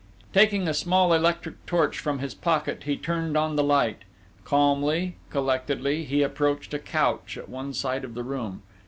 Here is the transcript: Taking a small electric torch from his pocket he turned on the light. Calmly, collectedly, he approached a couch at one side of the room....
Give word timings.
Taking 0.33 0.67
a 0.67 0.73
small 0.73 1.13
electric 1.13 1.63
torch 1.67 1.99
from 1.99 2.17
his 2.17 2.33
pocket 2.33 2.85
he 2.85 2.97
turned 2.97 3.37
on 3.37 3.55
the 3.55 3.63
light. 3.63 3.99
Calmly, 4.45 5.17
collectedly, 5.29 6.05
he 6.05 6.23
approached 6.23 6.73
a 6.73 6.79
couch 6.79 7.37
at 7.37 7.47
one 7.47 7.71
side 7.71 8.03
of 8.03 8.15
the 8.15 8.23
room.... 8.23 8.63